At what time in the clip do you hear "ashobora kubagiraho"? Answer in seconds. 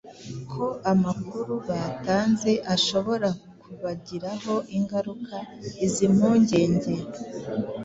2.75-4.53